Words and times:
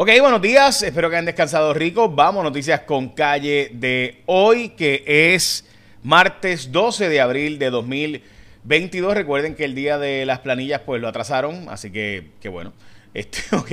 Ok, 0.00 0.10
buenos 0.20 0.40
días, 0.40 0.80
espero 0.84 1.10
que 1.10 1.16
hayan 1.16 1.24
descansado 1.24 1.74
rico. 1.74 2.08
Vamos, 2.08 2.44
noticias 2.44 2.82
con 2.82 3.08
calle 3.08 3.72
de 3.74 4.22
hoy, 4.26 4.68
que 4.68 5.02
es 5.04 5.68
martes 6.04 6.70
12 6.70 7.08
de 7.08 7.20
abril 7.20 7.58
de 7.58 7.68
2022. 7.70 9.14
Recuerden 9.14 9.56
que 9.56 9.64
el 9.64 9.74
día 9.74 9.98
de 9.98 10.24
las 10.24 10.38
planillas 10.38 10.82
pues 10.86 11.02
lo 11.02 11.08
atrasaron, 11.08 11.68
así 11.68 11.90
que, 11.90 12.30
qué 12.40 12.48
bueno. 12.48 12.74
Este, 13.12 13.40
ok, 13.56 13.72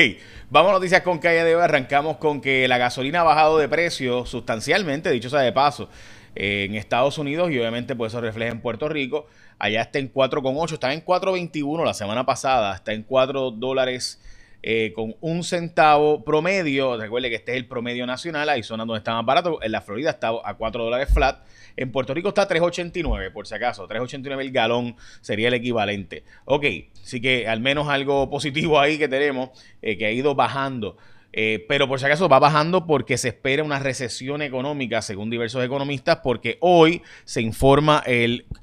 vamos 0.50 0.72
a 0.72 0.74
noticias 0.74 1.04
con 1.04 1.20
calle 1.20 1.44
de 1.44 1.56
hoy. 1.56 1.62
Arrancamos 1.62 2.18
con 2.18 2.42
que 2.42 2.68
la 2.68 2.80
gasolina 2.80 3.22
ha 3.22 3.24
bajado 3.24 3.60
de 3.60 3.70
precio 3.70 4.26
sustancialmente, 4.26 5.12
dicho 5.12 5.30
sea 5.30 5.42
de 5.42 5.54
paso, 5.54 5.90
en 6.34 6.74
Estados 6.74 7.20
Unidos 7.20 7.52
y 7.52 7.60
obviamente 7.60 7.96
pues 7.96 8.12
eso 8.14 8.20
refleja 8.20 8.52
en 8.52 8.62
Puerto 8.62 8.90
Rico. 8.90 9.28
Allá 9.60 9.84
está 9.84 10.00
en 10.00 10.12
4,8, 10.12 10.74
está 10.74 10.92
en 10.92 11.06
4,21 11.06 11.86
la 11.86 11.94
semana 11.94 12.26
pasada, 12.26 12.74
está 12.74 12.94
en 12.94 13.04
4 13.04 13.52
dólares 13.52 14.20
eh, 14.68 14.94
con 14.96 15.16
un 15.22 15.44
centavo 15.44 16.24
promedio. 16.24 16.98
Recuerde 16.98 17.30
que 17.30 17.36
este 17.36 17.52
es 17.52 17.58
el 17.58 17.68
promedio 17.68 18.08
nacional. 18.08 18.50
Hay 18.50 18.64
zonas 18.64 18.88
donde 18.88 18.98
está 18.98 19.14
más 19.14 19.24
barato. 19.24 19.62
En 19.62 19.72
la 19.72 19.80
Florida 19.80 20.10
está 20.10 20.32
a 20.44 20.56
4 20.56 20.84
dólares 20.84 21.08
flat. 21.14 21.46
En 21.78 21.92
Puerto 21.92 22.16
Rico 22.16 22.30
está 22.30 22.42
a 22.42 22.48
3.89, 22.48 23.32
por 23.32 23.46
si 23.46 23.54
acaso. 23.54 23.88
3.89 23.88 24.42
el 24.42 24.52
galón 24.52 24.96
sería 25.22 25.50
el 25.50 25.54
equivalente. 25.54 26.24
Ok, 26.46 26.66
así 27.04 27.22
que 27.22 27.48
al 27.48 27.60
menos 27.60 27.90
algo 27.90 28.28
positivo 28.28 28.80
ahí 28.80 28.98
que 28.98 29.08
tenemos, 29.08 29.52
eh, 29.84 30.00
que 30.00 30.08
ha 30.08 30.12
ido 30.12 30.34
bajando. 30.34 30.98
Eh, 31.38 31.66
pero 31.68 31.90
por 31.90 32.00
si 32.00 32.06
acaso 32.06 32.30
va 32.30 32.40
bajando 32.40 32.88
porque 32.88 33.18
se 33.18 33.28
espera 33.28 33.62
una 33.62 33.78
recesión 33.78 34.42
económica, 34.42 35.02
según 35.02 35.30
diversos 35.30 35.66
economistas, 35.66 36.20
porque 36.24 36.58
hoy 36.62 37.02
se 37.26 37.42
informa 37.42 38.02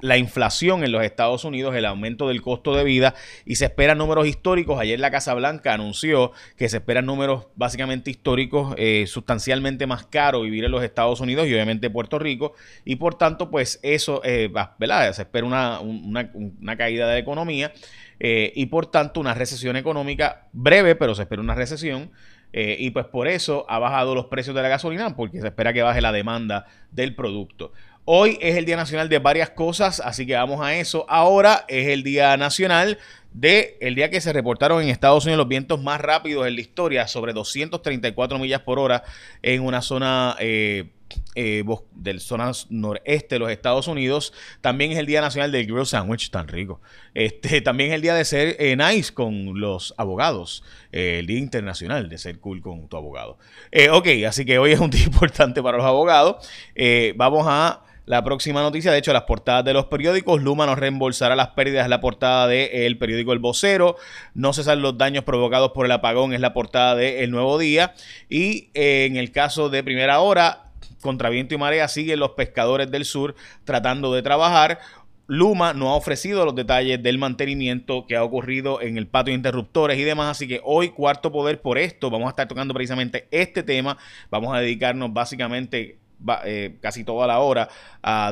la 0.01 0.17
inflación 0.17 0.83
en 0.83 0.91
los 0.91 1.05
Estados 1.05 1.45
Unidos, 1.45 1.75
el 1.77 1.85
aumento 1.85 2.29
del 2.29 2.41
costo 2.41 2.75
de 2.75 2.83
vida 2.83 3.15
y 3.45 3.57
se 3.57 3.67
esperan 3.67 3.99
números 3.99 4.27
históricos. 4.27 4.81
Ayer 4.81 4.99
la 4.99 5.11
Casa 5.11 5.35
Blanca 5.35 5.75
anunció 5.75 6.33
que 6.57 6.71
se 6.71 6.79
esperan 6.79 7.05
números 7.05 7.49
básicamente 7.57 8.11
históricos, 8.11 8.75
eh, 8.79 9.05
sustancialmente 9.07 9.87
más 9.87 10.07
caro 10.07 10.41
vivir 10.41 10.65
en 10.65 10.71
los 10.71 10.83
Estados 10.83 11.21
Unidos 11.21 11.47
y 11.49 11.53
obviamente 11.53 11.91
Puerto 11.91 12.19
Rico. 12.19 12.55
Y 12.87 12.97
por 12.97 13.17
tanto, 13.17 13.51
pues 13.51 13.81
eso, 13.83 14.23
eh. 14.25 14.51
Se 15.13 15.23
espera 15.23 15.47
una, 15.47 15.81
una 15.81 16.77
caída 16.79 17.07
de 17.07 17.13
la 17.13 17.19
economía. 17.19 17.73
y 18.19 18.67
por 18.67 18.87
tanto 18.87 19.21
una 19.21 19.35
recesión 19.35 19.77
económica 19.77 20.49
breve, 20.53 20.95
pero 20.95 21.15
se 21.15 21.23
espera 21.23 21.43
una 21.43 21.55
recesión 21.55 22.11
eh, 22.53 22.77
y 22.79 22.91
pues 22.91 23.07
por 23.07 23.29
eso 23.29 23.65
ha 23.69 23.79
bajado 23.79 24.15
los 24.15 24.27
precios 24.27 24.55
de 24.55 24.63
la 24.63 24.69
gasolina, 24.69 25.17
porque 25.17 25.41
se 25.41 25.47
espera 25.47 25.73
que 25.73 25.83
baje 25.83 26.01
la 26.01 26.13
demanda 26.13 26.67
del 26.91 27.15
producto. 27.15 27.73
Hoy 28.05 28.37
es 28.41 28.57
el 28.57 28.65
Día 28.65 28.77
Nacional 28.77 29.09
de 29.09 29.21
varias 29.21 29.51
cosas, 29.51 30.01
así 30.01 30.27
que 30.27 30.35
vamos 30.35 30.61
a 30.61 30.75
eso. 30.75 31.07
Ahora 31.09 31.65
es 31.69 31.89
el 31.89 32.03
Día 32.03 32.37
Nacional 32.37 32.99
de 33.33 33.79
el 33.81 33.95
día 33.95 34.11
que 34.11 34.21
se 34.21 34.33
reportaron 34.33 34.83
en 34.83 34.89
Estados 34.89 35.25
Unidos 35.25 35.39
los 35.39 35.49
vientos 35.49 35.81
más 35.83 36.01
rápidos 36.01 36.47
en 36.47 36.55
la 36.55 36.61
historia, 36.61 37.09
sobre 37.09 37.33
234 37.33 38.39
millas 38.39 38.61
por 38.61 38.79
hora 38.79 39.05
en 39.43 39.63
una 39.63 39.81
zona 39.81 40.37
eh, 40.39 40.91
eh, 41.35 41.65
del 41.95 42.21
zona 42.21 42.53
noreste 42.71 43.35
de 43.35 43.39
los 43.39 43.51
Estados 43.51 43.89
Unidos. 43.89 44.33
También 44.61 44.93
es 44.93 44.99
el 44.99 45.07
Día 45.07 45.21
Nacional 45.21 45.53
del 45.53 45.67
Grill 45.67 45.87
Sandwich, 45.87 46.31
tan 46.31 46.49
rico. 46.49 46.81
Este, 47.15 47.61
también 47.63 47.91
es 47.91 47.97
el 47.97 48.03
día 48.03 48.15
de 48.15 48.25
ser 48.25 48.57
eh, 48.59 48.77
nice 48.77 49.13
con 49.15 49.61
los 49.61 49.95
abogados. 49.97 50.63
Eh, 50.93 51.19
el 51.21 51.27
Día 51.27 51.39
Internacional 51.39 52.09
de 52.09 52.19
ser 52.19 52.39
cool 52.39 52.61
con 52.61 52.89
tu 52.89 52.97
abogado. 52.97 53.39
ok, 53.93 54.09
así 54.29 54.45
que 54.45 54.59
hoy 54.59 54.73
es 54.73 54.81
un 54.81 54.91
día 54.91 55.05
importante 55.07 55.63
para 55.63 55.79
los 55.79 55.87
abogados. 55.87 56.49
vamos 57.17 57.47
a 57.49 57.83
la 58.05 58.25
próxima 58.25 58.63
noticia, 58.63 58.91
de 58.91 58.99
hecho, 58.99 59.13
las 59.13 59.23
portadas 59.23 59.65
de 59.65 59.73
los 59.73 59.87
periódicos. 59.87 60.43
Luma 60.43 60.67
nos 60.67 60.79
reembolsará 60.79 61.37
las 61.37 61.49
pérdidas, 61.51 61.89
la 61.89 62.01
portada 62.01 62.49
del 62.49 62.99
periódico 62.99 63.33
El 63.33 63.39
Vocero. 63.39 63.97
No 64.35 64.53
cesan 64.53 64.83
los 64.83 64.99
daños 64.99 65.23
provocados 65.23 65.71
por 65.71 65.87
el 65.87 65.93
apagón, 65.93 66.35
es 66.35 66.41
la 66.41 66.53
portada 66.53 66.97
de 66.97 67.23
El 67.23 67.31
Nuevo 67.31 67.59
Día. 67.59 67.95
Y 68.29 68.71
en 68.75 69.17
el 69.17 69.31
caso 69.31 69.69
de 69.69 69.85
Primera 69.85 70.19
Hora, 70.19 70.72
contra 71.03 71.29
viento 71.29 71.55
y 71.55 71.59
marea 71.59 71.89
siguen 71.89 72.21
los 72.21 72.31
pescadores 72.31 72.91
del 72.91 73.05
sur 73.05 73.35
tratando 73.65 74.15
de 74.15 74.23
trabajar. 74.23 74.79
Luma 75.27 75.73
no 75.73 75.91
ha 75.91 75.97
ofrecido 75.97 76.45
los 76.45 76.55
detalles 76.55 77.03
del 77.03 77.19
mantenimiento 77.19 78.07
que 78.07 78.17
ha 78.17 78.25
ocurrido 78.25 78.81
en 78.81 78.99
el 78.99 79.07
patio 79.07 79.33
de 79.33 79.37
interruptores 79.37 79.99
y 79.99 80.03
demás, 80.03 80.31
así 80.31 80.49
que 80.49 80.61
hoy 80.65 80.91
cuarto 80.91 81.31
poder 81.31 81.61
por 81.61 81.79
esto. 81.79 82.11
Vamos 82.11 82.27
a 82.27 82.31
estar 82.31 82.49
tocando 82.49 82.75
precisamente 82.75 83.29
este 83.31 83.63
tema, 83.63 83.99
vamos 84.31 84.55
a 84.55 84.61
dedicarnos 84.61 85.13
básicamente 85.13 85.99
eh, 86.45 86.77
casi 86.81 87.05
toda 87.05 87.27
la 87.27 87.41
hora 87.41 87.69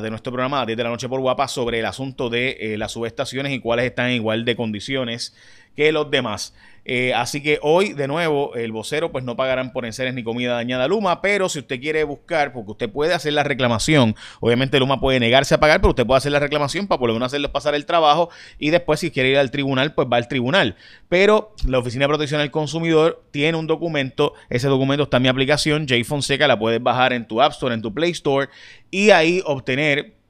de 0.01 0.09
nuestro 0.09 0.31
programa, 0.31 0.65
10 0.65 0.77
de 0.77 0.83
la 0.83 0.89
noche 0.89 1.09
por 1.09 1.19
guapa, 1.19 1.47
sobre 1.47 1.79
el 1.79 1.85
asunto 1.85 2.29
de 2.29 2.57
eh, 2.59 2.77
las 2.77 2.91
subestaciones 2.91 3.51
y 3.53 3.59
cuáles 3.59 3.85
están 3.85 4.07
en 4.07 4.15
igual 4.15 4.45
de 4.45 4.55
condiciones 4.55 5.35
que 5.75 5.91
los 5.91 6.09
demás. 6.11 6.53
Eh, 6.83 7.13
así 7.13 7.43
que 7.43 7.59
hoy, 7.61 7.93
de 7.93 8.07
nuevo, 8.07 8.55
el 8.55 8.71
vocero, 8.71 9.11
pues 9.11 9.23
no 9.23 9.35
pagarán 9.35 9.71
por 9.71 9.85
enseres 9.85 10.13
ni 10.13 10.23
comida 10.23 10.55
dañada 10.55 10.85
a 10.85 10.87
Luma, 10.87 11.21
pero 11.21 11.47
si 11.47 11.59
usted 11.59 11.79
quiere 11.79 12.03
buscar, 12.03 12.53
porque 12.53 12.71
usted 12.71 12.89
puede 12.89 13.13
hacer 13.13 13.33
la 13.33 13.43
reclamación, 13.43 14.15
obviamente 14.39 14.79
Luma 14.79 14.99
puede 14.99 15.19
negarse 15.19 15.53
a 15.53 15.59
pagar, 15.59 15.79
pero 15.79 15.91
usted 15.91 16.05
puede 16.05 16.17
hacer 16.17 16.31
la 16.31 16.39
reclamación 16.39 16.87
para 16.87 16.99
por 16.99 17.09
lo 17.09 17.13
menos 17.13 17.27
hacerles 17.27 17.51
pasar 17.51 17.75
el 17.75 17.85
trabajo 17.85 18.29
y 18.57 18.71
después 18.71 18.99
si 18.99 19.11
quiere 19.11 19.29
ir 19.29 19.37
al 19.37 19.51
tribunal, 19.51 19.93
pues 19.93 20.07
va 20.11 20.17
al 20.17 20.27
tribunal. 20.27 20.75
Pero 21.07 21.53
la 21.67 21.77
Oficina 21.77 22.05
de 22.05 22.09
Protección 22.09 22.41
al 22.41 22.51
Consumidor 22.51 23.23
tiene 23.31 23.57
un 23.57 23.67
documento, 23.67 24.33
ese 24.49 24.67
documento 24.67 25.03
está 25.03 25.17
en 25.17 25.23
mi 25.23 25.29
aplicación, 25.29 25.85
J 25.87 26.03
Fonseca, 26.03 26.47
la 26.47 26.57
puedes 26.57 26.81
bajar 26.81 27.13
en 27.13 27.27
tu 27.27 27.41
App 27.41 27.51
Store, 27.51 27.75
en 27.75 27.81
tu 27.81 27.93
Play 27.93 28.11
Store 28.11 28.49
y 28.89 29.11
ahí 29.11 29.43
obtener 29.45 30.20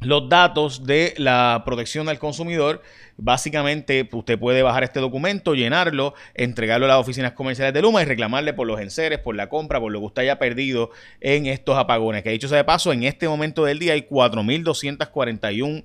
los 0.00 0.28
datos 0.28 0.86
de 0.86 1.14
la 1.18 1.62
protección 1.64 2.08
al 2.08 2.18
consumidor. 2.18 2.82
Básicamente, 3.16 4.08
usted 4.12 4.38
puede 4.38 4.62
bajar 4.62 4.84
este 4.84 5.00
documento, 5.00 5.54
llenarlo, 5.54 6.14
entregarlo 6.34 6.86
a 6.86 6.90
las 6.90 6.98
oficinas 6.98 7.32
comerciales 7.32 7.74
de 7.74 7.82
Luma 7.82 8.02
y 8.02 8.04
reclamarle 8.04 8.54
por 8.54 8.66
los 8.66 8.80
enseres, 8.80 9.18
por 9.18 9.34
la 9.34 9.48
compra, 9.48 9.80
por 9.80 9.90
lo 9.90 9.98
que 9.98 10.06
usted 10.06 10.22
haya 10.22 10.38
perdido 10.38 10.90
en 11.20 11.46
estos 11.46 11.76
apagones. 11.76 12.22
Que 12.22 12.30
dicho 12.30 12.48
sea 12.48 12.58
de 12.58 12.64
paso, 12.64 12.92
en 12.92 13.02
este 13.02 13.28
momento 13.28 13.64
del 13.64 13.78
día 13.78 13.94
hay 13.94 14.02
4.241 14.02 15.84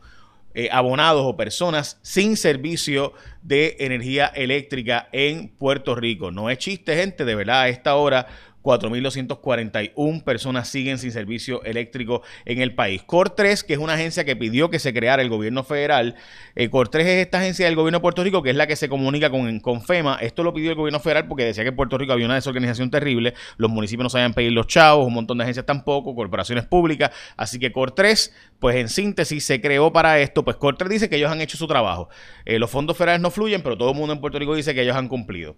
eh, 0.56 0.70
abonados 0.72 1.24
o 1.26 1.36
personas 1.36 1.98
sin 2.04 2.38
servicio 2.38 3.14
de 3.42 3.76
energía 3.80 4.28
eléctrica 4.28 5.10
en 5.12 5.50
Puerto 5.50 5.96
Rico. 5.96 6.30
No 6.30 6.52
es 6.52 6.60
chiste, 6.60 6.96
gente, 6.96 7.26
de 7.26 7.34
verdad, 7.34 7.62
a 7.62 7.70
esta 7.70 7.96
hora 7.96 8.28
4.241 8.64 10.24
personas 10.24 10.68
siguen 10.68 10.98
sin 10.98 11.12
servicio 11.12 11.64
eléctrico 11.64 12.24
en 12.46 12.62
el 12.62 12.74
país. 12.74 13.04
COR3, 13.06 13.64
que 13.64 13.74
es 13.74 13.80
una 13.80 13.94
agencia 13.94 14.24
que 14.26 14.36
pidió 14.36 14.70
que 14.70 14.80
se 14.80 14.94
creara 14.94 15.22
el 15.22 15.30
gobierno 15.30 15.64
federal. 15.64 16.16
Eh, 16.56 16.70
COR3 16.70 17.00
es 17.02 17.08
esta 17.26 17.40
agencia 17.40 17.66
del 17.66 17.76
gobierno 17.76 18.00
de 18.00 18.02
Puerto 18.02 18.24
Rico 18.24 18.42
que 18.42 18.50
es 18.50 18.56
la 18.56 18.68
que 18.68 18.76
se 18.76 18.90
comunica 18.90 19.30
con, 19.30 19.60
con 19.60 19.82
FEMA. 19.82 20.18
Esto 20.22 20.44
lo 20.44 20.54
pidió 20.54 20.72
el 20.72 20.76
gobierno 20.76 21.00
federal 21.00 21.28
porque 21.28 21.46
decía 21.46 21.64
que 21.64 21.70
en 21.70 21.76
Puerto 21.76 21.98
Rico 21.98 22.14
había 22.14 22.26
una 22.26 22.36
desorganización 22.36 22.90
terrible. 22.90 23.34
Los 23.58 23.70
municipios 23.70 24.04
no 24.04 24.10
sabían 24.10 24.34
pedir 24.34 24.54
los 24.54 24.68
chavos, 24.68 25.06
un 25.06 25.14
montón 25.14 25.38
de 25.38 25.44
agencias 25.44 25.66
tampoco, 25.66 26.16
corporaciones 26.16 26.66
públicas. 26.66 27.12
Así 27.36 27.60
que 27.60 27.74
COR3, 27.74 28.32
pues 28.60 28.76
en 28.78 28.90
síntesis, 28.90 29.46
se 29.46 29.60
creó 29.60 29.92
para 29.92 30.20
esto. 30.20 30.44
Pues 30.44 30.58
COR3 30.58 30.88
dice 30.88 31.10
que 31.10 31.18
ellos 31.18 31.32
han 31.32 31.42
hecho 31.42 31.58
su 31.58 31.68
trabajo. 31.68 32.10
Eh, 32.46 32.60
los 32.60 32.70
fondos 32.70 32.98
federales 32.98 33.22
no 33.22 33.32
fluyen, 33.32 33.62
pero 33.62 33.78
todo 33.78 33.92
el 33.92 33.98
mundo 33.98 34.14
en 34.14 34.22
Puerto 34.22 34.40
Rico 34.40 34.56
dice 34.56 34.74
que 34.74 34.82
ellos 34.82 34.96
han 34.96 35.08
cumplido. 35.08 35.56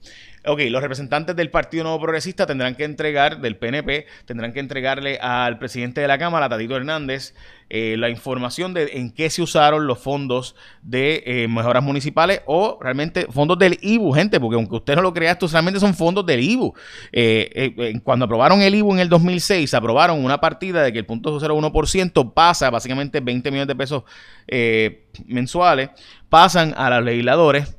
Ok, 0.47 0.61
los 0.69 0.81
representantes 0.81 1.35
del 1.35 1.49
Partido 1.49 1.83
Nuevo 1.83 1.99
Progresista 1.99 2.45
tendrán 2.45 2.75
que 2.75 2.83
entregar, 2.95 3.41
del 3.41 3.57
PNP, 3.57 4.05
tendrán 4.25 4.53
que 4.53 4.59
entregarle 4.59 5.19
al 5.19 5.59
presidente 5.59 6.01
de 6.01 6.07
la 6.07 6.17
Cámara, 6.17 6.49
Tatito 6.49 6.75
Hernández, 6.75 7.33
eh, 7.67 7.95
la 7.97 8.09
información 8.09 8.75
de 8.75 8.91
en 8.93 9.11
qué 9.11 9.29
se 9.29 9.41
usaron 9.41 9.87
los 9.87 9.97
fondos 9.97 10.55
de 10.83 11.23
eh, 11.25 11.47
mejoras 11.47 11.83
municipales 11.83 12.41
o 12.45 12.77
realmente 12.79 13.25
fondos 13.31 13.57
del 13.57 13.79
IBU, 13.81 14.13
gente, 14.13 14.39
porque 14.39 14.55
aunque 14.55 14.75
usted 14.75 14.95
no 14.95 15.01
lo 15.01 15.13
crea, 15.13 15.31
estos 15.31 15.51
realmente 15.51 15.79
son 15.79 15.95
fondos 15.95 16.25
del 16.25 16.41
IBU. 16.41 16.73
Eh, 17.11 17.99
cuando 18.03 18.25
aprobaron 18.25 18.61
el 18.61 18.75
IBU 18.75 18.93
en 18.93 18.99
el 18.99 19.09
2006, 19.09 19.73
aprobaron 19.73 20.23
una 20.23 20.39
partida 20.39 20.83
de 20.83 20.93
que 20.93 20.99
el 20.99 21.05
punto 21.05 21.39
0,1% 21.39 22.33
pasa 22.33 22.69
básicamente 22.69 23.19
20 23.19 23.49
millones 23.49 23.67
de 23.67 23.75
pesos 23.75 24.03
mensuales, 25.25 25.89
pasan 26.29 26.73
a 26.77 26.89
los 26.91 27.03
legisladores 27.03 27.75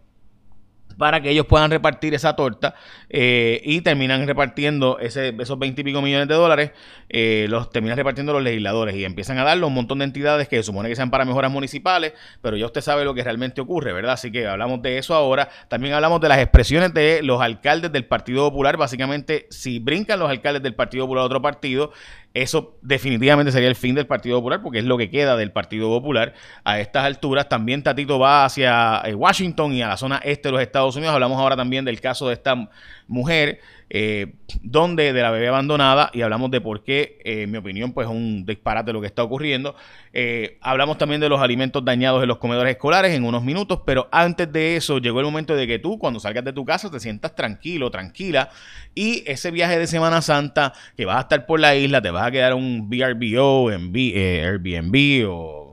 para 0.96 1.20
que 1.20 1.30
ellos 1.30 1.46
puedan 1.46 1.70
repartir 1.70 2.14
esa 2.14 2.36
torta 2.36 2.74
eh, 3.08 3.60
y 3.64 3.80
terminan 3.80 4.26
repartiendo 4.26 4.98
esos 4.98 5.58
20 5.58 5.80
y 5.80 5.84
pico 5.84 6.02
millones 6.02 6.28
de 6.28 6.34
dólares, 6.34 6.70
eh, 7.08 7.46
los 7.48 7.70
terminan 7.70 7.96
repartiendo 7.96 8.32
los 8.32 8.42
legisladores 8.42 8.96
y 8.96 9.04
empiezan 9.04 9.38
a 9.38 9.44
darle 9.44 9.64
un 9.64 9.74
montón 9.74 9.98
de 9.98 10.04
entidades 10.04 10.48
que 10.48 10.56
se 10.56 10.62
supone 10.64 10.88
que 10.88 10.96
sean 10.96 11.10
para 11.10 11.24
mejoras 11.24 11.50
municipales, 11.50 12.12
pero 12.42 12.56
ya 12.56 12.66
usted 12.66 12.80
sabe 12.80 13.04
lo 13.04 13.14
que 13.14 13.22
realmente 13.22 13.60
ocurre, 13.60 13.92
¿verdad? 13.92 14.12
Así 14.12 14.30
que 14.30 14.46
hablamos 14.46 14.82
de 14.82 14.98
eso 14.98 15.14
ahora. 15.14 15.48
También 15.68 15.94
hablamos 15.94 16.20
de 16.20 16.28
las 16.28 16.38
expresiones 16.38 16.92
de 16.94 17.22
los 17.22 17.40
alcaldes 17.40 17.92
del 17.92 18.04
Partido 18.04 18.48
Popular. 18.50 18.76
Básicamente, 18.76 19.46
si 19.50 19.78
brincan 19.78 20.18
los 20.18 20.30
alcaldes 20.30 20.62
del 20.62 20.74
Partido 20.74 21.04
Popular 21.04 21.22
a 21.22 21.26
otro 21.26 21.42
partido, 21.42 21.92
eso 22.36 22.76
definitivamente 22.82 23.50
sería 23.50 23.68
el 23.68 23.76
fin 23.76 23.94
del 23.94 24.06
Partido 24.06 24.36
Popular, 24.36 24.60
porque 24.62 24.80
es 24.80 24.84
lo 24.84 24.98
que 24.98 25.10
queda 25.10 25.36
del 25.36 25.52
Partido 25.52 25.88
Popular. 25.88 26.34
A 26.64 26.80
estas 26.80 27.04
alturas, 27.04 27.48
también 27.48 27.82
Tatito 27.82 28.18
va 28.18 28.44
hacia 28.44 29.00
eh, 29.04 29.14
Washington 29.14 29.72
y 29.72 29.82
a 29.82 29.88
la 29.88 29.96
zona 29.96 30.20
este 30.22 30.48
de 30.48 30.52
los 30.52 30.60
Estados 30.60 30.85
Estados 30.88 30.96
Unidos. 30.96 31.14
Hablamos 31.14 31.38
ahora 31.38 31.56
también 31.56 31.84
del 31.84 32.00
caso 32.00 32.28
de 32.28 32.34
esta 32.34 32.68
mujer, 33.08 33.60
eh, 33.90 34.34
donde 34.62 35.12
de 35.12 35.22
la 35.22 35.30
bebé 35.30 35.48
abandonada, 35.48 36.10
y 36.12 36.22
hablamos 36.22 36.50
de 36.50 36.60
por 36.60 36.82
qué, 36.82 37.18
eh, 37.24 37.42
en 37.42 37.50
mi 37.50 37.58
opinión, 37.58 37.92
pues 37.92 38.06
es 38.06 38.12
un 38.12 38.44
disparate 38.44 38.92
lo 38.92 39.00
que 39.00 39.06
está 39.06 39.22
ocurriendo. 39.22 39.76
Eh, 40.12 40.58
hablamos 40.60 40.98
también 40.98 41.20
de 41.20 41.28
los 41.28 41.40
alimentos 41.40 41.84
dañados 41.84 42.22
en 42.22 42.28
los 42.28 42.38
comedores 42.38 42.72
escolares 42.72 43.14
en 43.14 43.24
unos 43.24 43.42
minutos, 43.44 43.80
pero 43.84 44.08
antes 44.12 44.52
de 44.52 44.76
eso 44.76 44.98
llegó 44.98 45.20
el 45.20 45.26
momento 45.26 45.54
de 45.54 45.66
que 45.66 45.78
tú, 45.78 45.98
cuando 45.98 46.20
salgas 46.20 46.44
de 46.44 46.52
tu 46.52 46.64
casa, 46.64 46.90
te 46.90 47.00
sientas 47.00 47.34
tranquilo, 47.34 47.90
tranquila, 47.90 48.50
y 48.94 49.22
ese 49.26 49.50
viaje 49.50 49.78
de 49.78 49.86
Semana 49.86 50.22
Santa, 50.22 50.72
que 50.96 51.04
vas 51.04 51.18
a 51.18 51.20
estar 51.20 51.46
por 51.46 51.60
la 51.60 51.76
isla, 51.76 52.00
te 52.00 52.10
vas 52.10 52.26
a 52.26 52.30
quedar 52.30 52.54
un 52.54 52.88
VRBO, 52.88 53.70
en 53.70 53.92
Airbnb 53.94 55.28
o 55.28 55.65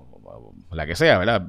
la 0.75 0.86
que 0.86 0.96
sea, 0.96 1.18
¿verdad? 1.18 1.44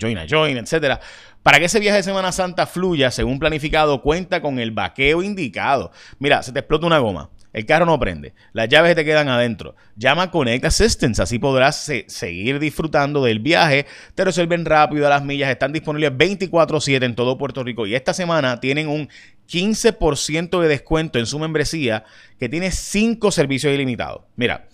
join 0.00 0.18
a 0.18 0.26
join, 0.28 0.56
etcétera 0.56 1.00
para 1.44 1.58
que 1.58 1.66
ese 1.66 1.78
viaje 1.78 1.98
de 1.98 2.02
Semana 2.02 2.32
Santa 2.32 2.66
fluya 2.66 3.10
según 3.10 3.38
planificado, 3.38 4.00
cuenta 4.00 4.40
con 4.40 4.58
el 4.58 4.70
vaqueo 4.70 5.22
indicado. 5.22 5.92
Mira, 6.18 6.42
se 6.42 6.52
te 6.52 6.60
explota 6.60 6.86
una 6.86 6.98
goma. 6.98 7.28
El 7.52 7.66
carro 7.66 7.84
no 7.84 8.00
prende, 8.00 8.32
las 8.54 8.68
llaves 8.68 8.96
te 8.96 9.04
quedan 9.04 9.28
adentro. 9.28 9.76
Llama 9.94 10.30
Connect 10.30 10.64
Assistance, 10.64 11.22
así 11.22 11.38
podrás 11.38 11.88
seguir 12.06 12.58
disfrutando 12.58 13.22
del 13.22 13.40
viaje. 13.40 13.84
Te 14.14 14.24
resuelven 14.24 14.64
rápido 14.64 15.06
a 15.06 15.10
las 15.10 15.22
millas, 15.22 15.50
están 15.50 15.72
disponibles 15.72 16.12
24/7 16.16 17.04
en 17.04 17.14
todo 17.14 17.36
Puerto 17.36 17.62
Rico 17.62 17.86
y 17.86 17.94
esta 17.94 18.14
semana 18.14 18.58
tienen 18.58 18.88
un 18.88 19.10
15% 19.46 20.62
de 20.62 20.68
descuento 20.68 21.18
en 21.18 21.26
su 21.26 21.38
membresía 21.38 22.04
que 22.40 22.48
tiene 22.48 22.70
5 22.70 23.30
servicios 23.30 23.72
ilimitados. 23.72 24.22
Mira, 24.34 24.66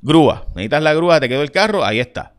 grúa, 0.00 0.46
necesitas 0.54 0.82
la 0.82 0.94
grúa, 0.94 1.18
te 1.18 1.28
quedó 1.28 1.42
el 1.42 1.50
carro, 1.50 1.84
ahí 1.84 1.98
está. 1.98 2.33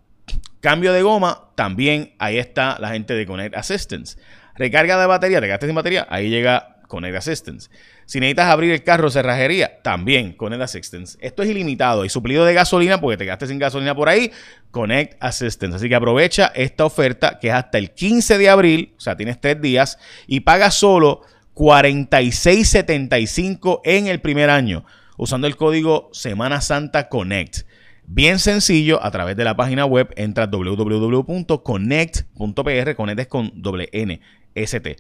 Cambio 0.65 0.93
de 0.93 1.03
goma, 1.03 1.51
también 1.53 2.15
ahí 2.17 2.39
está 2.39 2.77
la 2.79 2.89
gente 2.89 3.13
de 3.13 3.27
Connect 3.27 3.55
Assistance. 3.55 4.17
Recarga 4.55 4.99
de 4.99 5.05
batería, 5.05 5.39
te 5.39 5.45
gastes 5.45 5.67
sin 5.67 5.75
batería, 5.75 6.07
ahí 6.09 6.27
llega 6.27 6.77
Connect 6.87 7.17
Assistance. 7.17 7.69
Si 8.07 8.19
necesitas 8.19 8.47
abrir 8.47 8.71
el 8.71 8.83
carro 8.83 9.11
cerrajería, 9.11 9.83
también 9.83 10.33
Connect 10.33 10.63
Assistance. 10.63 11.19
Esto 11.21 11.43
es 11.43 11.51
ilimitado 11.51 12.03
y 12.03 12.09
suplido 12.09 12.45
de 12.45 12.55
gasolina, 12.55 12.99
porque 12.99 13.17
te 13.17 13.25
gastes 13.25 13.49
sin 13.49 13.59
gasolina 13.59 13.93
por 13.93 14.09
ahí, 14.09 14.31
Connect 14.71 15.23
Assistance. 15.23 15.75
Así 15.75 15.87
que 15.87 15.93
aprovecha 15.93 16.51
esta 16.55 16.83
oferta 16.83 17.37
que 17.39 17.49
es 17.49 17.53
hasta 17.53 17.77
el 17.77 17.91
15 17.91 18.39
de 18.39 18.49
abril, 18.49 18.95
o 18.97 19.01
sea, 19.01 19.15
tienes 19.15 19.39
tres 19.39 19.61
días 19.61 19.99
y 20.25 20.39
pagas 20.39 20.73
solo 20.73 21.21
46.75 21.53 23.81
en 23.83 24.07
el 24.07 24.19
primer 24.19 24.49
año 24.49 24.83
usando 25.15 25.45
el 25.45 25.57
código 25.57 26.09
Semana 26.11 26.59
Santa 26.59 27.07
Connect. 27.07 27.67
Bien 28.07 28.39
sencillo, 28.39 29.03
a 29.03 29.11
través 29.11 29.35
de 29.35 29.43
la 29.43 29.55
página 29.55 29.85
web 29.85 30.13
entra 30.15 30.45
www.connect.pr, 30.45 32.95
connect 32.95 33.29
con 33.29 33.51
doble 33.55 33.89
N, 33.91 34.21
S 34.53 34.79
T, 34.79 34.95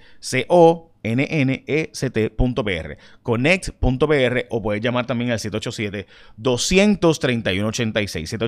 Nnest.pr, 1.13 2.97
connect.pr 3.21 4.45
o 4.49 4.61
puedes 4.61 4.81
llamar 4.81 5.05
también 5.05 5.31
al 5.31 5.39
787-231-86, 5.39 8.39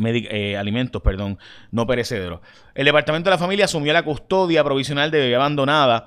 eh, 0.05 0.57
alimentos, 0.57 1.03
perdón, 1.03 1.39
no 1.73 1.87
perecederos. 1.87 2.41
El 2.75 2.85
Departamento 2.85 3.31
de 3.31 3.35
la 3.35 3.39
Familia 3.39 3.65
asumió 3.65 3.93
la 3.93 4.05
custodia 4.05 4.63
provisional 4.63 5.11
de 5.11 5.19
bebé 5.19 5.35
abandonada. 5.35 6.07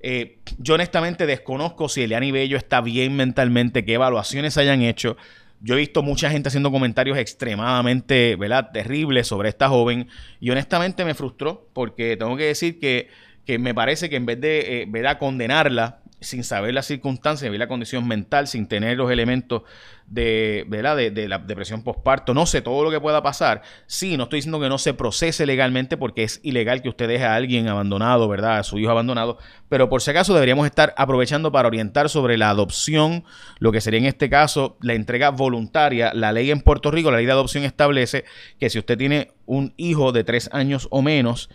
Eh, 0.00 0.38
yo 0.58 0.74
honestamente 0.74 1.26
desconozco 1.26 1.88
si 1.88 2.02
Eliani 2.02 2.32
Bello 2.32 2.56
está 2.56 2.80
bien 2.80 3.14
mentalmente, 3.14 3.84
qué 3.84 3.94
evaluaciones 3.94 4.58
hayan 4.58 4.82
hecho. 4.82 5.16
Yo 5.62 5.74
he 5.74 5.78
visto 5.78 6.02
mucha 6.02 6.28
gente 6.30 6.48
haciendo 6.48 6.72
comentarios 6.72 7.16
extremadamente, 7.16 8.36
¿verdad?, 8.36 8.70
terribles 8.72 9.28
sobre 9.28 9.48
esta 9.48 9.68
joven 9.68 10.08
y 10.40 10.50
honestamente 10.50 11.04
me 11.04 11.14
frustró 11.14 11.68
porque 11.72 12.16
tengo 12.16 12.36
que 12.36 12.44
decir 12.44 12.80
que, 12.80 13.08
que 13.46 13.58
me 13.58 13.72
parece 13.72 14.10
que 14.10 14.16
en 14.16 14.26
vez 14.26 14.40
de, 14.40 14.82
eh, 14.82 15.18
condenarla, 15.18 16.01
sin 16.22 16.44
saber 16.44 16.74
las 16.74 16.86
circunstancias, 16.86 17.50
ver 17.50 17.60
la 17.60 17.68
condición 17.68 18.06
mental, 18.06 18.46
sin 18.46 18.66
tener 18.66 18.96
los 18.96 19.10
elementos 19.10 19.62
de, 20.06 20.64
¿verdad? 20.68 20.96
De, 20.96 21.28
la 21.28 21.38
depresión 21.38 21.82
postparto, 21.82 22.34
no 22.34 22.46
sé 22.46 22.60
todo 22.60 22.84
lo 22.84 22.90
que 22.90 23.00
pueda 23.00 23.22
pasar. 23.22 23.62
Sí, 23.86 24.16
no 24.16 24.24
estoy 24.24 24.38
diciendo 24.38 24.60
que 24.60 24.68
no 24.68 24.78
se 24.78 24.94
procese 24.94 25.46
legalmente 25.46 25.96
porque 25.96 26.24
es 26.24 26.40
ilegal 26.42 26.82
que 26.82 26.88
usted 26.88 27.08
deje 27.08 27.24
a 27.24 27.34
alguien 27.34 27.68
abandonado, 27.68 28.28
¿verdad? 28.28 28.58
A 28.58 28.62
su 28.62 28.78
hijo 28.78 28.90
abandonado, 28.90 29.38
pero 29.68 29.88
por 29.88 30.02
si 30.02 30.10
acaso 30.10 30.34
deberíamos 30.34 30.66
estar 30.66 30.94
aprovechando 30.96 31.50
para 31.50 31.68
orientar 31.68 32.08
sobre 32.08 32.36
la 32.36 32.50
adopción, 32.50 33.24
lo 33.58 33.72
que 33.72 33.80
sería 33.80 34.00
en 34.00 34.06
este 34.06 34.28
caso 34.28 34.76
la 34.80 34.94
entrega 34.94 35.30
voluntaria. 35.30 36.12
La 36.14 36.32
ley 36.32 36.50
en 36.50 36.60
Puerto 36.60 36.90
Rico, 36.90 37.10
la 37.10 37.16
ley 37.18 37.26
de 37.26 37.32
adopción 37.32 37.64
establece 37.64 38.24
que 38.58 38.70
si 38.70 38.78
usted 38.78 38.98
tiene 38.98 39.32
un 39.46 39.72
hijo 39.76 40.12
de 40.12 40.24
tres 40.24 40.50
años 40.52 40.88
o 40.90 41.02
menos, 41.02 41.48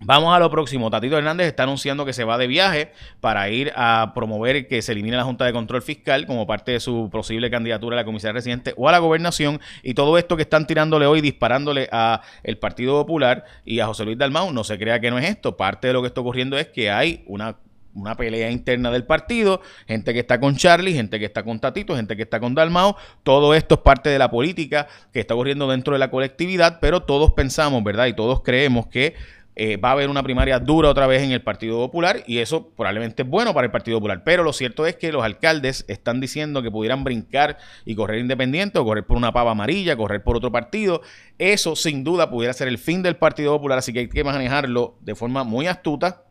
Vamos 0.00 0.36
a 0.36 0.38
lo 0.38 0.50
próximo. 0.50 0.90
Tatito 0.90 1.16
Hernández 1.16 1.46
está 1.46 1.62
anunciando 1.62 2.04
que 2.04 2.12
se 2.12 2.24
va 2.24 2.36
de 2.36 2.46
viaje 2.46 2.92
para 3.20 3.48
ir 3.48 3.72
a 3.74 4.12
promover 4.14 4.68
que 4.68 4.82
se 4.82 4.92
elimine 4.92 5.16
la 5.16 5.24
Junta 5.24 5.46
de 5.46 5.52
Control 5.52 5.80
Fiscal 5.80 6.26
como 6.26 6.46
parte 6.46 6.72
de 6.72 6.80
su 6.80 7.08
posible 7.10 7.50
candidatura 7.50 7.96
a 7.96 8.00
la 8.00 8.04
comisaría 8.04 8.34
residente 8.34 8.74
o 8.76 8.88
a 8.88 8.92
la 8.92 8.98
gobernación. 8.98 9.60
Y 9.82 9.94
todo 9.94 10.18
esto 10.18 10.36
que 10.36 10.42
están 10.42 10.66
tirándole 10.66 11.06
hoy, 11.06 11.20
disparándole 11.22 11.88
a 11.90 12.20
el 12.42 12.58
Partido 12.58 13.00
Popular 13.00 13.44
y 13.64 13.80
a 13.80 13.86
José 13.86 14.04
Luis 14.04 14.18
Dalmau, 14.18 14.52
no 14.52 14.62
se 14.64 14.78
crea 14.78 15.00
que 15.00 15.10
no 15.10 15.18
es 15.18 15.28
esto. 15.28 15.56
Parte 15.56 15.86
de 15.86 15.94
lo 15.94 16.02
que 16.02 16.08
está 16.08 16.20
ocurriendo 16.20 16.58
es 16.58 16.68
que 16.68 16.90
hay 16.90 17.24
una 17.26 17.56
una 17.94 18.16
pelea 18.16 18.50
interna 18.50 18.90
del 18.90 19.04
partido, 19.04 19.60
gente 19.86 20.12
que 20.12 20.20
está 20.20 20.40
con 20.40 20.56
Charlie, 20.56 20.94
gente 20.94 21.18
que 21.18 21.26
está 21.26 21.44
con 21.44 21.60
Tatito, 21.60 21.94
gente 21.94 22.16
que 22.16 22.22
está 22.22 22.40
con 22.40 22.54
Dalmao. 22.54 22.96
Todo 23.22 23.54
esto 23.54 23.76
es 23.76 23.80
parte 23.82 24.10
de 24.10 24.18
la 24.18 24.30
política 24.30 24.88
que 25.12 25.20
está 25.20 25.34
ocurriendo 25.34 25.68
dentro 25.68 25.92
de 25.92 26.00
la 26.00 26.10
colectividad, 26.10 26.78
pero 26.80 27.02
todos 27.02 27.32
pensamos, 27.32 27.82
¿verdad? 27.84 28.06
Y 28.06 28.14
todos 28.14 28.42
creemos 28.42 28.88
que 28.88 29.14
eh, 29.56 29.76
va 29.76 29.90
a 29.90 29.92
haber 29.92 30.08
una 30.10 30.22
primaria 30.22 30.58
dura 30.58 30.90
otra 30.90 31.06
vez 31.06 31.22
en 31.22 31.30
el 31.30 31.42
Partido 31.42 31.78
Popular 31.78 32.24
y 32.26 32.38
eso 32.38 32.70
probablemente 32.70 33.22
es 33.22 33.28
bueno 33.28 33.54
para 33.54 33.66
el 33.66 33.70
Partido 33.70 33.98
Popular. 33.98 34.22
Pero 34.24 34.42
lo 34.42 34.52
cierto 34.52 34.86
es 34.86 34.96
que 34.96 35.12
los 35.12 35.22
alcaldes 35.22 35.84
están 35.88 36.20
diciendo 36.20 36.62
que 36.62 36.70
pudieran 36.70 37.04
brincar 37.04 37.58
y 37.84 37.94
correr 37.94 38.18
independiente 38.18 38.78
o 38.78 38.84
correr 38.84 39.06
por 39.06 39.16
una 39.16 39.32
pava 39.32 39.52
amarilla, 39.52 39.96
correr 39.96 40.22
por 40.22 40.36
otro 40.36 40.50
partido. 40.50 41.02
Eso 41.38 41.76
sin 41.76 42.02
duda 42.02 42.30
pudiera 42.30 42.52
ser 42.52 42.68
el 42.68 42.78
fin 42.78 43.02
del 43.02 43.16
Partido 43.16 43.52
Popular, 43.52 43.78
así 43.78 43.92
que 43.92 44.00
hay 44.00 44.08
que 44.08 44.24
manejarlo 44.24 44.96
de 45.00 45.14
forma 45.14 45.44
muy 45.44 45.66
astuta 45.66 46.22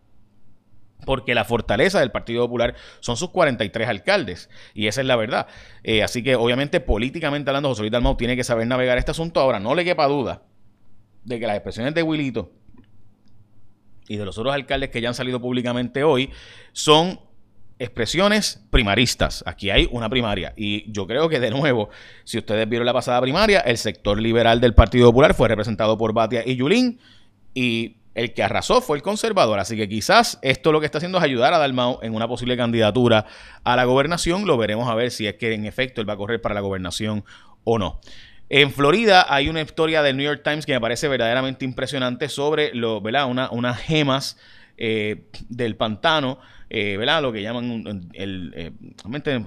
porque 1.05 1.35
la 1.35 1.43
fortaleza 1.43 1.99
del 1.99 2.11
Partido 2.11 2.45
Popular 2.45 2.75
son 3.01 3.17
sus 3.17 3.29
43 3.29 3.89
alcaldes, 3.89 4.49
y 4.73 4.87
esa 4.87 5.01
es 5.01 5.07
la 5.07 5.17
verdad. 5.17 5.47
Eh, 5.83 6.01
así 6.01 6.23
que 6.23 6.35
obviamente 6.35 6.79
políticamente 6.79 7.49
hablando, 7.49 7.69
José 7.69 7.81
Luis 7.81 7.91
Dalmau 7.91 8.15
tiene 8.15 8.37
que 8.37 8.43
saber 8.45 8.67
navegar 8.67 8.97
este 8.97 9.11
asunto. 9.11 9.41
Ahora, 9.41 9.59
no 9.59 9.75
le 9.75 9.83
quepa 9.83 10.07
duda 10.07 10.43
de 11.25 11.39
que 11.39 11.47
las 11.47 11.57
expresiones 11.57 11.93
de 11.93 12.03
Wilito 12.03 12.51
y 14.07 14.17
de 14.17 14.25
los 14.25 14.37
otros 14.37 14.53
alcaldes 14.53 14.89
que 14.89 15.01
ya 15.01 15.09
han 15.09 15.15
salido 15.15 15.39
públicamente 15.39 16.03
hoy 16.03 16.29
son 16.71 17.19
expresiones 17.79 18.63
primaristas. 18.69 19.43
Aquí 19.45 19.69
hay 19.69 19.89
una 19.91 20.09
primaria. 20.09 20.53
Y 20.55 20.91
yo 20.91 21.07
creo 21.07 21.29
que, 21.29 21.39
de 21.39 21.49
nuevo, 21.49 21.89
si 22.23 22.37
ustedes 22.37 22.67
vieron 22.69 22.85
la 22.85 22.93
pasada 22.93 23.19
primaria, 23.21 23.59
el 23.59 23.77
sector 23.77 24.19
liberal 24.21 24.61
del 24.61 24.73
Partido 24.73 25.07
Popular 25.07 25.33
fue 25.33 25.47
representado 25.47 25.97
por 25.97 26.13
Batia 26.13 26.43
y 26.45 26.55
Yulín. 26.55 26.99
Y 27.53 27.97
el 28.15 28.33
que 28.33 28.43
arrasó 28.43 28.81
fue 28.81 28.97
el 28.97 29.03
conservador. 29.03 29.59
Así 29.59 29.75
que 29.75 29.89
quizás 29.89 30.39
esto 30.41 30.71
lo 30.71 30.79
que 30.79 30.85
está 30.85 30.99
haciendo 30.99 31.17
es 31.17 31.23
ayudar 31.23 31.53
a 31.53 31.57
Dalmau 31.57 31.99
en 32.01 32.15
una 32.15 32.27
posible 32.27 32.55
candidatura 32.55 33.25
a 33.63 33.75
la 33.75 33.83
gobernación. 33.85 34.45
Lo 34.45 34.57
veremos 34.57 34.89
a 34.89 34.95
ver 34.95 35.11
si 35.11 35.27
es 35.27 35.35
que 35.35 35.53
en 35.53 35.65
efecto 35.65 36.01
él 36.01 36.09
va 36.09 36.13
a 36.13 36.17
correr 36.17 36.41
para 36.41 36.55
la 36.55 36.61
gobernación 36.61 37.25
o 37.63 37.79
no. 37.79 37.99
En 38.49 38.71
Florida 38.71 39.25
hay 39.29 39.49
una 39.49 39.61
historia 39.61 40.01
del 40.03 40.17
New 40.17 40.25
York 40.25 40.41
Times 40.43 40.65
que 40.65 40.73
me 40.73 40.81
parece 40.81 41.07
verdaderamente 41.07 41.65
impresionante 41.65 42.29
sobre 42.29 42.73
lo, 42.73 43.01
¿verdad? 43.01 43.27
Una, 43.27 43.49
unas 43.51 43.79
gemas 43.79 44.37
eh, 44.77 45.25
del 45.49 45.75
pantano, 45.75 46.39
eh, 46.75 46.97
¿verdad? 46.97 47.21
Lo 47.21 47.31
que 47.31 47.43
llaman 47.43 48.09
eh, 48.15 48.71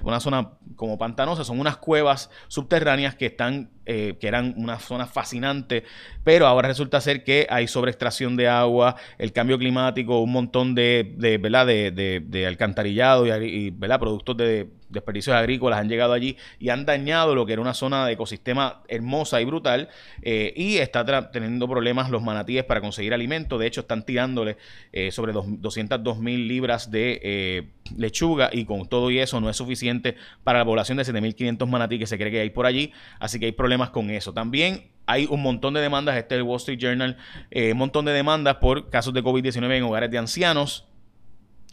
una 0.01 0.19
zona 0.21 0.51
como 0.77 0.97
pantanosa, 0.97 1.43
son 1.43 1.59
unas 1.59 1.75
cuevas 1.75 2.29
subterráneas 2.47 3.15
que 3.15 3.25
están 3.25 3.69
eh, 3.89 4.17
que 4.19 4.27
eran 4.27 4.53
una 4.57 4.79
zona 4.79 5.05
fascinante, 5.05 5.83
pero 6.23 6.45
ahora 6.47 6.67
resulta 6.67 6.99
ser 6.99 7.23
que 7.23 7.47
hay 7.49 7.67
sobreextracción 7.67 8.35
de 8.35 8.47
agua, 8.47 8.95
el 9.17 9.31
cambio 9.31 9.57
climático, 9.57 10.21
un 10.21 10.33
montón 10.33 10.75
de, 10.75 11.15
de, 11.17 11.37
¿verdad? 11.37 11.67
de, 11.67 12.45
alcantarillado 12.47 13.25
y, 13.41 13.69
¿verdad? 13.71 13.99
productos 13.99 14.35
de 14.35 14.69
desperdicios 14.89 15.35
agrícolas 15.35 15.79
han 15.79 15.89
llegado 15.89 16.13
allí 16.13 16.37
y 16.59 16.69
han 16.69 16.85
dañado 16.85 17.35
lo 17.35 17.45
que 17.45 17.53
era 17.53 17.61
una 17.61 17.73
zona 17.73 18.05
de 18.05 18.13
ecosistema 18.13 18.83
hermosa 18.87 19.41
y 19.41 19.45
brutal 19.45 19.89
eh, 20.21 20.53
y 20.55 20.77
está 20.77 21.31
teniendo 21.31 21.67
problemas 21.67 22.09
los 22.09 22.21
manatíes 22.21 22.63
para 22.63 22.81
conseguir 22.81 23.13
alimento. 23.13 23.57
De 23.57 23.67
hecho, 23.67 23.81
están 23.81 24.03
tirándole 24.03 24.57
eh, 24.91 25.11
sobre 25.11 25.33
202 25.33 26.19
mil 26.19 26.47
libras 26.47 26.91
de 26.91 27.16
lechuga 27.95 28.49
y 28.51 28.65
con 28.65 28.87
todo 28.87 29.11
y 29.11 29.19
eso 29.19 29.39
no 29.39 29.49
es 29.49 29.57
suficiente 29.57 30.15
para 30.43 30.59
la 30.59 30.65
población 30.65 30.97
de 30.97 31.03
7.500 31.03 31.67
manatí 31.67 31.99
que 31.99 32.07
se 32.07 32.17
cree 32.17 32.31
que 32.31 32.39
hay 32.41 32.49
por 32.49 32.65
allí. 32.65 32.91
Así 33.19 33.39
que 33.39 33.45
hay 33.47 33.51
problemas 33.51 33.89
con 33.89 34.09
eso. 34.09 34.33
También 34.33 34.89
hay 35.05 35.25
un 35.29 35.41
montón 35.41 35.73
de 35.73 35.81
demandas, 35.81 36.17
este 36.17 36.35
es 36.35 36.39
el 36.39 36.43
Wall 36.43 36.57
Street 36.57 36.79
Journal, 36.79 37.17
eh, 37.49 37.71
un 37.71 37.77
montón 37.77 38.05
de 38.05 38.11
demandas 38.11 38.55
por 38.55 38.89
casos 38.89 39.13
de 39.13 39.23
COVID-19 39.23 39.77
en 39.77 39.83
hogares 39.83 40.11
de 40.11 40.17
ancianos. 40.17 40.86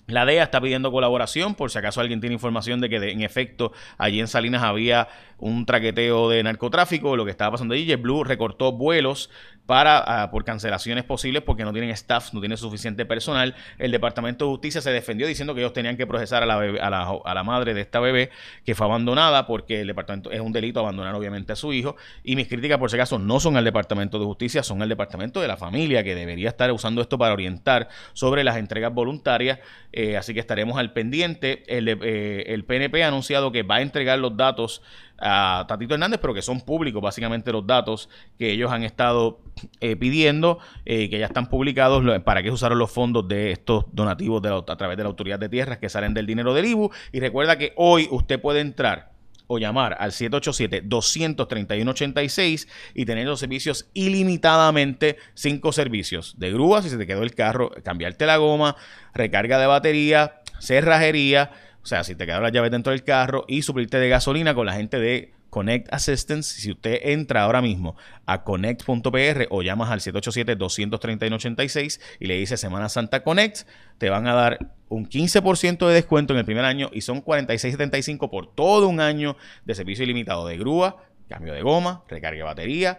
La 0.06 0.26
DEA 0.26 0.42
está 0.42 0.60
pidiendo 0.60 0.92
colaboración 0.92 1.54
por 1.54 1.70
si 1.70 1.78
acaso 1.78 2.00
alguien 2.00 2.20
tiene 2.20 2.34
información 2.34 2.80
de 2.80 2.88
que 2.90 2.96
en 2.96 3.22
efecto 3.22 3.72
allí 3.96 4.20
en 4.20 4.28
Salinas 4.28 4.62
había 4.62 5.08
un 5.38 5.66
traqueteo 5.66 6.28
de 6.28 6.42
narcotráfico, 6.42 7.16
lo 7.16 7.24
que 7.24 7.30
estaba 7.30 7.52
pasando 7.52 7.74
allí. 7.74 7.86
JetBlue 7.86 8.24
recortó 8.24 8.72
vuelos 8.72 9.30
para 9.66 9.98
ah, 9.98 10.30
por 10.30 10.44
cancelaciones 10.44 11.04
posibles 11.04 11.42
porque 11.42 11.64
no 11.64 11.72
tienen 11.72 11.90
staff, 11.90 12.32
no 12.34 12.40
tienen 12.40 12.58
suficiente 12.58 13.06
personal. 13.06 13.54
El 13.78 13.90
Departamento 13.90 14.44
de 14.44 14.50
Justicia 14.50 14.80
se 14.80 14.90
defendió 14.90 15.26
diciendo 15.26 15.54
que 15.54 15.60
ellos 15.60 15.72
tenían 15.72 15.96
que 15.96 16.06
procesar 16.06 16.42
a 16.42 16.46
la, 16.46 16.56
a 16.56 17.34
la, 17.34 17.44
madre 17.44 17.74
de 17.74 17.80
esta 17.80 18.00
bebé 18.00 18.30
que 18.64 18.74
fue 18.74 18.86
abandonada 18.86 19.46
porque 19.46 19.80
el 19.80 19.86
departamento 19.86 20.30
es 20.30 20.40
un 20.40 20.52
delito 20.52 20.80
abandonar 20.80 21.14
obviamente 21.14 21.52
a 21.52 21.56
su 21.56 21.72
hijo. 21.72 21.96
Y 22.22 22.36
mis 22.36 22.48
críticas 22.48 22.78
por 22.78 22.90
si 22.90 22.96
acaso 22.96 23.18
no 23.18 23.40
son 23.40 23.56
al 23.56 23.64
Departamento 23.64 24.18
de 24.18 24.24
Justicia, 24.26 24.62
son 24.62 24.82
al 24.82 24.88
Departamento 24.88 25.40
de 25.40 25.48
la 25.48 25.56
Familia 25.56 26.04
que 26.04 26.14
debería 26.14 26.48
estar 26.48 26.70
usando 26.72 27.00
esto 27.00 27.16
para 27.16 27.32
orientar 27.32 27.88
sobre 28.12 28.44
las 28.44 28.56
entregas 28.56 28.92
voluntarias. 28.92 29.58
Eh, 29.96 30.16
así 30.16 30.34
que 30.34 30.40
estaremos 30.40 30.76
al 30.76 30.92
pendiente. 30.92 31.62
El, 31.68 31.88
eh, 31.88 32.62
PNP 32.66 33.04
ha 33.04 33.08
anunciado 33.08 33.52
que 33.52 33.62
va 33.62 33.76
a 33.76 33.80
entregar 33.80 34.18
los 34.18 34.36
datos 34.36 34.82
a 35.18 35.66
Tatito 35.68 35.94
Hernández, 35.94 36.18
pero 36.20 36.34
que 36.34 36.42
son 36.42 36.60
públicos 36.62 37.00
básicamente 37.00 37.52
los 37.52 37.64
datos 37.64 38.08
que 38.36 38.50
ellos 38.50 38.72
han 38.72 38.82
estado 38.82 39.38
eh, 39.80 39.94
pidiendo, 39.94 40.58
eh, 40.84 41.08
que 41.08 41.20
ya 41.20 41.26
están 41.26 41.48
publicados, 41.48 42.04
para 42.22 42.42
que 42.42 42.50
usaron 42.50 42.76
los 42.76 42.90
fondos 42.90 43.28
de 43.28 43.52
estos 43.52 43.84
donativos 43.92 44.42
a 44.44 44.76
través 44.76 44.96
de 44.96 45.04
la 45.04 45.10
Autoridad 45.10 45.38
de 45.38 45.48
Tierras 45.48 45.78
que 45.78 45.88
salen 45.88 46.12
del 46.12 46.26
dinero 46.26 46.54
del 46.54 46.66
IBU. 46.66 46.90
Y 47.12 47.20
recuerda 47.20 47.56
que 47.56 47.72
hoy 47.76 48.08
usted 48.10 48.40
puede 48.40 48.60
entrar 48.60 49.13
o 49.46 49.58
llamar 49.58 49.96
al 49.98 50.12
787-231-86 50.12 52.68
y 52.94 53.04
tener 53.04 53.26
los 53.26 53.40
servicios 53.40 53.90
ilimitadamente, 53.94 55.16
cinco 55.34 55.72
servicios 55.72 56.34
de 56.38 56.52
grúa 56.52 56.82
si 56.82 56.90
se 56.90 56.98
te 56.98 57.06
quedó 57.06 57.22
el 57.22 57.34
carro, 57.34 57.70
cambiarte 57.82 58.26
la 58.26 58.36
goma, 58.36 58.76
recarga 59.12 59.58
de 59.58 59.66
batería, 59.66 60.40
cerrajería, 60.60 61.50
o 61.82 61.86
sea, 61.86 62.04
si 62.04 62.14
te 62.14 62.24
quedaron 62.24 62.44
las 62.44 62.52
llaves 62.52 62.70
dentro 62.70 62.92
del 62.92 63.04
carro 63.04 63.44
y 63.46 63.62
suplirte 63.62 63.98
de 63.98 64.08
gasolina 64.08 64.54
con 64.54 64.66
la 64.66 64.72
gente 64.72 64.98
de 64.98 65.34
Connect 65.54 65.94
Assistance. 65.94 66.60
Si 66.60 66.72
usted 66.72 66.98
entra 67.04 67.44
ahora 67.44 67.62
mismo 67.62 67.96
a 68.26 68.42
connect.pr 68.42 69.46
o 69.50 69.62
llamas 69.62 69.92
al 69.92 70.00
787-231-86 70.00 72.00
y 72.18 72.26
le 72.26 72.38
dice 72.38 72.56
Semana 72.56 72.88
Santa 72.88 73.22
Connect, 73.22 73.58
te 73.98 74.10
van 74.10 74.26
a 74.26 74.34
dar 74.34 74.72
un 74.88 75.08
15% 75.08 75.86
de 75.86 75.94
descuento 75.94 76.32
en 76.32 76.40
el 76.40 76.44
primer 76.44 76.64
año 76.64 76.90
y 76.92 77.02
son 77.02 77.24
46.75 77.24 78.30
por 78.30 78.52
todo 78.52 78.88
un 78.88 78.98
año 78.98 79.36
de 79.64 79.76
servicio 79.76 80.02
ilimitado 80.02 80.44
de 80.44 80.58
grúa, 80.58 81.04
cambio 81.28 81.54
de 81.54 81.62
goma, 81.62 82.02
recarga 82.08 82.38
de 82.38 82.42
batería 82.42 82.98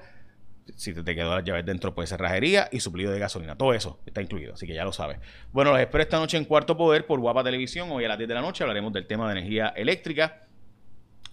si 0.75 0.93
te 0.93 1.13
quedó 1.13 1.35
las 1.35 1.43
llaves 1.43 1.65
dentro, 1.65 1.93
puede 1.93 2.07
ser 2.07 2.19
rajería 2.19 2.67
y 2.71 2.79
suplido 2.79 3.11
de 3.11 3.19
gasolina. 3.19 3.55
Todo 3.55 3.73
eso 3.73 3.99
está 4.05 4.21
incluido, 4.21 4.53
así 4.53 4.65
que 4.65 4.73
ya 4.73 4.83
lo 4.83 4.93
sabes. 4.93 5.19
Bueno, 5.51 5.71
los 5.71 5.79
espero 5.79 6.01
esta 6.01 6.17
noche 6.17 6.37
en 6.37 6.45
Cuarto 6.45 6.75
Poder 6.75 7.05
por 7.05 7.19
Guapa 7.19 7.43
Televisión. 7.43 7.91
Hoy 7.91 8.05
a 8.05 8.07
las 8.07 8.17
10 8.17 8.27
de 8.27 8.33
la 8.33 8.41
noche 8.41 8.63
hablaremos 8.63 8.91
del 8.93 9.05
tema 9.05 9.27
de 9.27 9.39
energía 9.39 9.73
eléctrica 9.75 10.44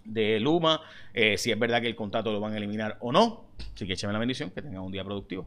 de 0.05 0.41
Luma, 0.41 0.81
eh, 1.15 1.39
si 1.39 1.51
es 1.51 1.59
verdad 1.59 1.81
que 1.81 1.89
el 1.89 1.97
contrato 1.97 2.33
lo 2.33 2.41
van 2.41 2.55
a 2.55 2.57
eliminar 2.57 2.99
o 3.01 3.13
no. 3.13 3.45
Así 3.75 3.87
que 3.87 3.95
écheme 3.95 4.13
la 4.13 4.19
bendición, 4.19 4.51
que 4.51 4.63
tengan 4.63 4.83
un 4.83 4.93
día 4.93 5.05
productivo. 5.05 5.47